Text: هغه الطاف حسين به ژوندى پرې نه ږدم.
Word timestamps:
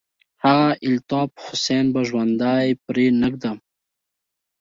هغه 0.43 0.67
الطاف 0.89 1.31
حسين 1.45 1.85
به 1.93 2.01
ژوندى 2.09 2.67
پرې 2.85 3.05
نه 3.21 3.27
ږدم. 3.33 3.57